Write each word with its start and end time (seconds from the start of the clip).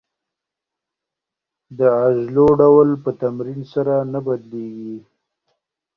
د 1.77 1.79
عضلو 1.99 2.47
ډول 2.61 2.89
په 3.03 3.09
تمرین 3.21 3.61
سره 3.73 3.93
نه 4.13 4.19
بدلېږي. 4.25 4.97